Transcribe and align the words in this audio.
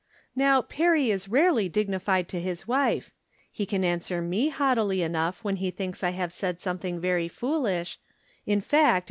Now, 0.35 0.63
Perry 0.63 1.11
is 1.11 1.27
rarely 1.29 1.69
dignified 1.69 2.27
to 2.29 2.41
his 2.41 2.67
wife; 2.67 3.11
he 3.51 3.67
can 3.67 3.83
answer 3.83 4.19
me 4.19 4.49
haughtily 4.49 5.03
enough 5.03 5.43
when 5.43 5.57
he 5.57 5.69
thinks 5.69 6.03
I 6.03 6.09
have 6.09 6.33
said 6.33 6.59
something 6.59 6.99
very 6.99 7.27
foolish; 7.27 7.99
in 8.47 8.61
fact 8.61 8.63
it 8.63 8.63
148 8.63 8.63
From 8.63 8.63
Different 8.63 8.63
Standpoints. 8.65 8.99